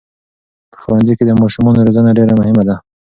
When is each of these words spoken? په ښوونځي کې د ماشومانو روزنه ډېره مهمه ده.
په 0.71 0.77
ښوونځي 0.81 1.13
کې 1.17 1.23
د 1.27 1.31
ماشومانو 1.41 1.85
روزنه 1.87 2.11
ډېره 2.17 2.33
مهمه 2.39 2.63
ده. 2.67 2.75